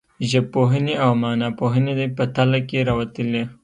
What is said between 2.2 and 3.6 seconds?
تله کې راوتلي.